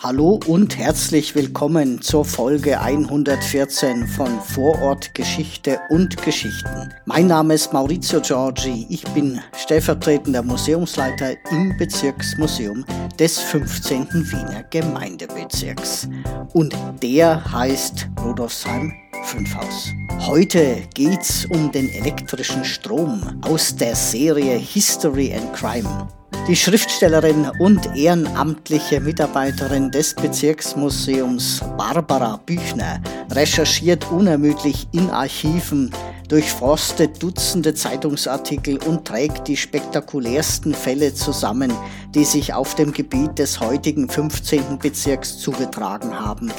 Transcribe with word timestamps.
Hallo 0.00 0.38
und 0.46 0.78
herzlich 0.78 1.34
willkommen 1.34 2.00
zur 2.00 2.24
Folge 2.24 2.80
114 2.80 4.06
von 4.06 4.40
Vorort 4.40 5.12
Geschichte 5.12 5.80
und 5.88 6.22
Geschichten. 6.22 6.94
Mein 7.04 7.26
Name 7.26 7.54
ist 7.54 7.72
Maurizio 7.72 8.20
Giorgi, 8.20 8.86
ich 8.90 9.02
bin 9.08 9.40
stellvertretender 9.56 10.44
Museumsleiter 10.44 11.32
im 11.50 11.76
Bezirksmuseum 11.76 12.84
des 13.18 13.40
15. 13.40 14.06
Wiener 14.12 14.62
Gemeindebezirks. 14.70 16.08
Und 16.52 16.76
der 17.02 17.50
heißt 17.52 18.08
Rudolfsheim 18.24 18.92
5 19.24 19.54
Haus. 19.56 19.92
Heute 20.28 20.82
geht's 20.94 21.44
um 21.46 21.72
den 21.72 21.88
elektrischen 21.88 22.64
Strom 22.64 23.40
aus 23.42 23.74
der 23.74 23.96
Serie 23.96 24.58
History 24.58 25.34
and 25.34 25.52
Crime. 25.54 26.08
Die 26.48 26.56
Schriftstellerin 26.56 27.50
und 27.58 27.94
ehrenamtliche 27.94 29.02
Mitarbeiterin 29.02 29.90
des 29.90 30.14
Bezirksmuseums 30.14 31.62
Barbara 31.76 32.40
Büchner 32.46 33.02
recherchiert 33.30 34.10
unermüdlich 34.10 34.88
in 34.92 35.10
Archiven, 35.10 35.90
durchforstet 36.30 37.22
Dutzende 37.22 37.74
Zeitungsartikel 37.74 38.78
und 38.78 39.06
trägt 39.06 39.46
die 39.46 39.58
spektakulärsten 39.58 40.72
Fälle 40.72 41.12
zusammen, 41.12 41.70
die 42.14 42.24
sich 42.24 42.54
auf 42.54 42.74
dem 42.76 42.92
Gebiet 42.92 43.38
des 43.38 43.60
heutigen 43.60 44.08
15. 44.08 44.78
Bezirks 44.78 45.36
zugetragen 45.36 46.18
haben 46.18 46.50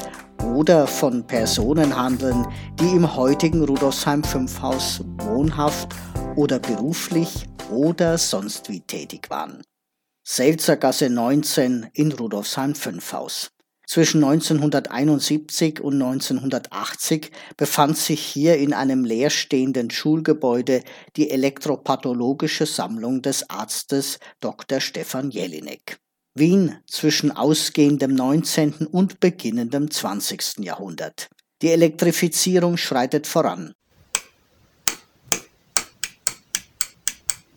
oder 0.54 0.86
von 0.86 1.26
Personen 1.26 1.96
handeln, 1.96 2.46
die 2.78 2.90
im 2.94 3.16
heutigen 3.16 3.64
Rudolfsheim 3.64 4.22
5 4.22 4.62
Haus 4.62 5.02
wohnhaft 5.18 5.88
oder 6.36 6.60
beruflich 6.60 7.48
oder 7.72 8.16
sonst 8.18 8.68
wie 8.68 8.82
tätig 8.82 9.28
waren. 9.30 9.60
Selzergasse 10.32 11.10
19 11.10 11.88
in 11.92 12.12
Rudolfsheim 12.12 12.76
5 12.76 13.14
Haus. 13.14 13.50
Zwischen 13.84 14.22
1971 14.22 15.80
und 15.80 15.94
1980 15.94 17.32
befand 17.56 17.98
sich 17.98 18.20
hier 18.20 18.56
in 18.56 18.72
einem 18.72 19.04
leerstehenden 19.04 19.90
Schulgebäude 19.90 20.84
die 21.16 21.32
elektropathologische 21.32 22.66
Sammlung 22.66 23.22
des 23.22 23.50
Arztes 23.50 24.20
Dr. 24.38 24.78
Stefan 24.78 25.32
Jelinek. 25.32 25.98
Wien 26.34 26.76
zwischen 26.86 27.32
ausgehendem 27.32 28.14
19. 28.14 28.86
und 28.86 29.18
beginnendem 29.18 29.90
20. 29.90 30.58
Jahrhundert. 30.60 31.28
Die 31.60 31.70
Elektrifizierung 31.70 32.76
schreitet 32.76 33.26
voran. 33.26 33.74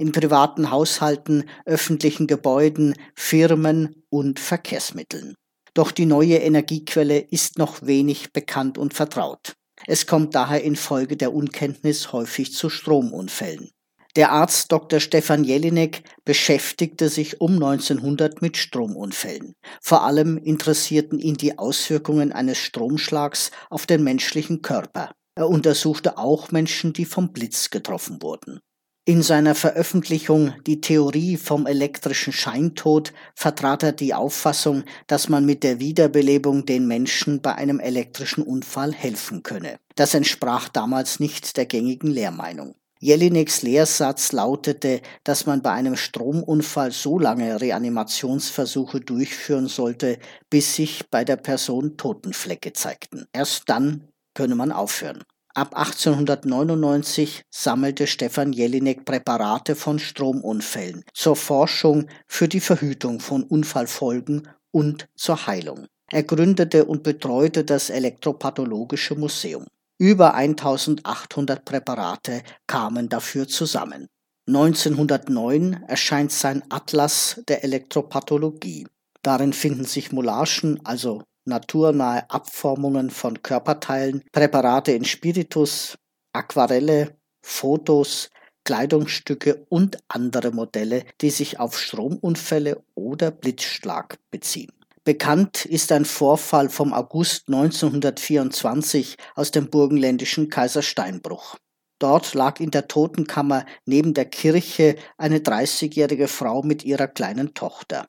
In 0.03 0.11
privaten 0.11 0.69
Haushalten, 0.69 1.45
öffentlichen 1.63 2.27
Gebäuden, 2.27 2.93
Firmen 3.15 4.03
und 4.09 4.37
Verkehrsmitteln. 4.37 5.35
Doch 5.73 5.91
die 5.91 6.05
neue 6.05 6.39
Energiequelle 6.39 7.19
ist 7.19 7.57
noch 7.57 7.83
wenig 7.83 8.33
bekannt 8.33 8.77
und 8.77 8.93
vertraut. 8.93 9.53
Es 9.87 10.05
kommt 10.05 10.35
daher 10.35 10.61
infolge 10.61 11.15
der 11.15 11.33
Unkenntnis 11.33 12.11
häufig 12.11 12.53
zu 12.53 12.69
Stromunfällen. 12.69 13.69
Der 14.17 14.33
Arzt 14.33 14.73
Dr. 14.73 14.99
Stefan 14.99 15.45
Jelinek 15.45 16.03
beschäftigte 16.25 17.07
sich 17.07 17.39
um 17.39 17.53
1900 17.53 18.41
mit 18.41 18.57
Stromunfällen. 18.57 19.53
Vor 19.81 20.03
allem 20.03 20.37
interessierten 20.37 21.17
ihn 21.17 21.35
die 21.35 21.57
Auswirkungen 21.57 22.33
eines 22.33 22.57
Stromschlags 22.57 23.51
auf 23.69 23.85
den 23.85 24.03
menschlichen 24.03 24.61
Körper. 24.61 25.13
Er 25.35 25.47
untersuchte 25.47 26.17
auch 26.17 26.51
Menschen, 26.51 26.91
die 26.91 27.05
vom 27.05 27.31
Blitz 27.31 27.69
getroffen 27.69 28.21
wurden. 28.21 28.59
In 29.05 29.21
seiner 29.21 29.53
Veröffentlichung 29.53 30.53
Die 30.65 30.79
Theorie 30.79 31.35
vom 31.35 31.67
elektrischen 31.67 32.31
Scheintod 32.31 33.11
vertrat 33.35 33.83
er 33.83 33.91
die 33.91 34.13
Auffassung, 34.13 34.85
dass 35.07 35.27
man 35.27 35.45
mit 35.45 35.63
der 35.63 35.81
Wiederbelebung 35.81 36.65
den 36.65 36.87
Menschen 36.87 37.41
bei 37.41 37.53
einem 37.53 37.81
elektrischen 37.81 38.43
Unfall 38.43 38.93
helfen 38.93 39.43
könne. 39.43 39.77
Das 39.95 40.13
entsprach 40.13 40.69
damals 40.69 41.19
nicht 41.19 41.57
der 41.57 41.65
gängigen 41.65 42.11
Lehrmeinung. 42.11 42.75
Jelineks 42.97 43.61
Lehrsatz 43.61 44.31
lautete, 44.31 45.01
dass 45.25 45.45
man 45.45 45.61
bei 45.61 45.71
einem 45.73 45.97
Stromunfall 45.97 46.93
so 46.93 47.19
lange 47.19 47.59
Reanimationsversuche 47.59 49.01
durchführen 49.01 49.67
sollte, 49.67 50.17
bis 50.49 50.75
sich 50.75 51.09
bei 51.11 51.25
der 51.25 51.35
Person 51.35 51.97
Totenflecke 51.97 52.71
zeigten. 52.71 53.25
Erst 53.33 53.63
dann 53.67 54.07
könne 54.33 54.55
man 54.55 54.71
aufhören. 54.71 55.25
Ab 55.55 55.75
1899 55.75 57.43
sammelte 57.51 58.07
Stefan 58.07 58.53
Jelinek 58.53 59.05
Präparate 59.05 59.75
von 59.75 59.99
Stromunfällen 59.99 61.03
zur 61.13 61.35
Forschung 61.35 62.07
für 62.27 62.47
die 62.47 62.59
Verhütung 62.59 63.19
von 63.19 63.43
Unfallfolgen 63.43 64.47
und 64.71 65.07
zur 65.15 65.45
Heilung. 65.45 65.85
Er 66.09 66.23
gründete 66.23 66.85
und 66.85 67.03
betreute 67.03 67.63
das 67.63 67.91
Elektropathologische 67.91 69.13
Museum. 69.13 69.67
Über 69.99 70.33
1800 70.33 71.63
Präparate 71.63 72.41
kamen 72.65 73.07
dafür 73.07 73.47
zusammen. 73.47 74.07
1909 74.47 75.83
erscheint 75.87 76.31
sein 76.31 76.63
Atlas 76.69 77.43
der 77.47 77.63
Elektropathologie. 77.63 78.87
Darin 79.21 79.53
finden 79.53 79.85
sich 79.85 80.11
Moulagen, 80.11 80.83
also 80.83 81.21
naturnahe 81.45 82.29
Abformungen 82.29 83.09
von 83.09 83.41
Körperteilen, 83.41 84.23
Präparate 84.31 84.91
in 84.91 85.05
Spiritus, 85.05 85.97
Aquarelle, 86.33 87.15
Fotos, 87.41 88.29
Kleidungsstücke 88.63 89.65
und 89.69 89.97
andere 90.07 90.51
Modelle, 90.51 91.03
die 91.21 91.29
sich 91.29 91.59
auf 91.59 91.77
Stromunfälle 91.77 92.81
oder 92.95 93.31
Blitzschlag 93.31 94.17
beziehen. 94.31 94.71
Bekannt 95.03 95.65
ist 95.65 95.91
ein 95.91 96.05
Vorfall 96.05 96.69
vom 96.69 96.93
August 96.93 97.49
1924 97.49 99.17
aus 99.35 99.51
dem 99.51 99.69
burgenländischen 99.69 100.49
Kaisersteinbruch. 100.49 101.57
Dort 101.99 102.33
lag 102.33 102.61
in 102.61 102.71
der 102.71 102.87
Totenkammer 102.87 103.65
neben 103.85 104.13
der 104.13 104.25
Kirche 104.25 104.95
eine 105.17 105.39
30-jährige 105.39 106.29
Frau 106.29 106.63
mit 106.63 106.85
ihrer 106.85 107.07
kleinen 107.07 107.53
Tochter. 107.53 108.07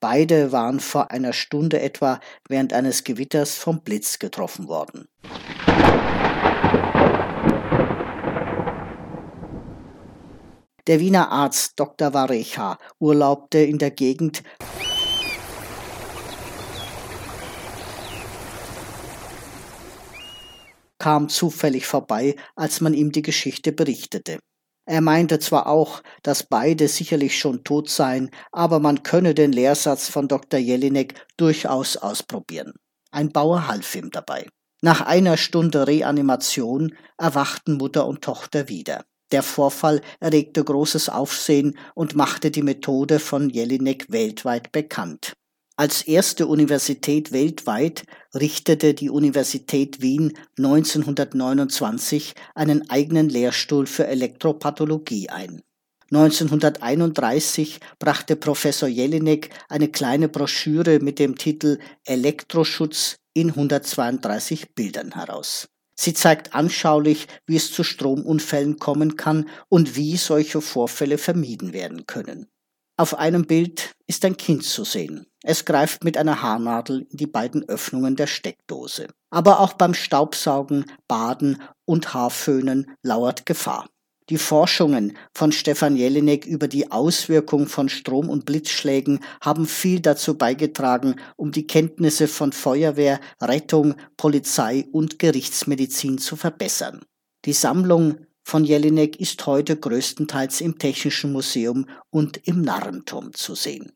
Beide 0.00 0.52
waren 0.52 0.80
vor 0.80 1.10
einer 1.10 1.32
Stunde 1.32 1.80
etwa 1.80 2.20
während 2.48 2.72
eines 2.72 3.04
Gewitters 3.04 3.54
vom 3.56 3.80
Blitz 3.80 4.18
getroffen 4.18 4.68
worden. 4.68 5.08
Der 10.86 11.00
Wiener 11.00 11.32
Arzt 11.32 11.80
Dr. 11.80 12.14
Varecha 12.14 12.78
urlaubte 13.00 13.58
in 13.58 13.78
der 13.78 13.90
Gegend 13.90 14.42
kam 20.98 21.28
zufällig 21.28 21.86
vorbei, 21.86 22.34
als 22.56 22.80
man 22.80 22.92
ihm 22.92 23.12
die 23.12 23.22
Geschichte 23.22 23.72
berichtete. 23.72 24.40
Er 24.86 25.00
meinte 25.00 25.40
zwar 25.40 25.66
auch, 25.66 26.02
dass 26.22 26.44
beide 26.44 26.86
sicherlich 26.86 27.38
schon 27.38 27.64
tot 27.64 27.90
seien, 27.90 28.30
aber 28.52 28.78
man 28.78 29.02
könne 29.02 29.34
den 29.34 29.52
Lehrsatz 29.52 30.08
von 30.08 30.28
Dr. 30.28 30.60
Jelinek 30.60 31.14
durchaus 31.36 31.96
ausprobieren. 31.96 32.72
Ein 33.10 33.32
Bauer 33.32 33.66
half 33.66 33.94
ihm 33.96 34.10
dabei. 34.10 34.46
Nach 34.82 35.00
einer 35.00 35.36
Stunde 35.36 35.88
Reanimation 35.88 36.94
erwachten 37.18 37.74
Mutter 37.74 38.06
und 38.06 38.22
Tochter 38.22 38.68
wieder. 38.68 39.04
Der 39.32 39.42
Vorfall 39.42 40.02
erregte 40.20 40.62
großes 40.62 41.08
Aufsehen 41.08 41.76
und 41.94 42.14
machte 42.14 42.52
die 42.52 42.62
Methode 42.62 43.18
von 43.18 43.50
Jelinek 43.50 44.06
weltweit 44.10 44.70
bekannt. 44.70 45.35
Als 45.78 46.00
erste 46.02 46.46
Universität 46.46 47.32
weltweit 47.32 48.04
richtete 48.34 48.94
die 48.94 49.10
Universität 49.10 50.00
Wien 50.00 50.32
1929 50.56 52.34
einen 52.54 52.88
eigenen 52.88 53.28
Lehrstuhl 53.28 53.86
für 53.86 54.06
Elektropathologie 54.06 55.28
ein. 55.28 55.60
1931 56.10 57.80
brachte 57.98 58.36
Professor 58.36 58.88
Jelinek 58.88 59.50
eine 59.68 59.88
kleine 59.88 60.30
Broschüre 60.30 61.00
mit 61.00 61.18
dem 61.18 61.36
Titel 61.36 61.78
Elektroschutz 62.06 63.16
in 63.34 63.50
132 63.50 64.74
Bildern 64.74 65.12
heraus. 65.12 65.68
Sie 65.94 66.14
zeigt 66.14 66.54
anschaulich, 66.54 67.26
wie 67.46 67.56
es 67.56 67.70
zu 67.70 67.84
Stromunfällen 67.84 68.78
kommen 68.78 69.16
kann 69.16 69.50
und 69.68 69.94
wie 69.94 70.16
solche 70.16 70.62
Vorfälle 70.62 71.18
vermieden 71.18 71.74
werden 71.74 72.06
können. 72.06 72.46
Auf 72.98 73.18
einem 73.18 73.46
Bild 73.46 73.92
ist 74.06 74.24
ein 74.24 74.38
Kind 74.38 74.64
zu 74.64 74.84
sehen. 74.84 75.26
Es 75.42 75.66
greift 75.66 76.02
mit 76.02 76.16
einer 76.16 76.40
Haarnadel 76.40 77.06
in 77.10 77.18
die 77.18 77.26
beiden 77.26 77.68
Öffnungen 77.68 78.16
der 78.16 78.26
Steckdose. 78.26 79.08
Aber 79.30 79.60
auch 79.60 79.74
beim 79.74 79.92
Staubsaugen, 79.92 80.86
Baden 81.06 81.60
und 81.84 82.14
Haarföhnen 82.14 82.90
lauert 83.02 83.44
Gefahr. 83.44 83.86
Die 84.30 84.38
Forschungen 84.38 85.16
von 85.34 85.52
Stefan 85.52 85.94
Jelinek 85.94 86.46
über 86.46 86.68
die 86.68 86.90
Auswirkung 86.90 87.68
von 87.68 87.90
Strom- 87.90 88.30
und 88.30 88.46
Blitzschlägen 88.46 89.20
haben 89.40 89.66
viel 89.66 90.00
dazu 90.00 90.36
beigetragen, 90.36 91.16
um 91.36 91.52
die 91.52 91.66
Kenntnisse 91.66 92.26
von 92.26 92.52
Feuerwehr, 92.52 93.20
Rettung, 93.40 93.94
Polizei 94.16 94.86
und 94.90 95.18
Gerichtsmedizin 95.18 96.18
zu 96.18 96.34
verbessern. 96.34 97.02
Die 97.44 97.52
Sammlung 97.52 98.25
von 98.46 98.62
Jelinek 98.62 99.18
ist 99.18 99.44
heute 99.46 99.76
größtenteils 99.76 100.60
im 100.60 100.78
Technischen 100.78 101.32
Museum 101.32 101.86
und 102.10 102.36
im 102.46 102.62
Narrenturm 102.62 103.34
zu 103.34 103.56
sehen. 103.56 103.90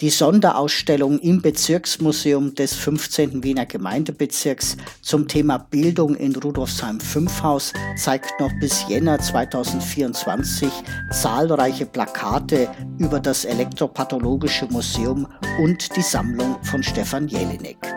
Die 0.00 0.10
Sonderausstellung 0.10 1.20
im 1.20 1.40
Bezirksmuseum 1.40 2.56
des 2.56 2.74
15. 2.74 3.44
Wiener 3.44 3.64
Gemeindebezirks 3.64 4.76
zum 5.02 5.28
Thema 5.28 5.58
Bildung 5.58 6.16
in 6.16 6.34
Rudolfsheim 6.34 6.98
5 6.98 7.42
Haus 7.44 7.72
zeigt 7.96 8.40
noch 8.40 8.50
bis 8.60 8.84
Jänner 8.88 9.20
2024 9.20 10.68
zahlreiche 11.12 11.86
Plakate 11.86 12.68
über 12.98 13.20
das 13.20 13.44
Elektropathologische 13.44 14.66
Museum 14.66 15.28
und 15.60 15.96
die 15.96 16.02
Sammlung 16.02 16.60
von 16.64 16.82
Stefan 16.82 17.28
Jelinek. 17.28 17.95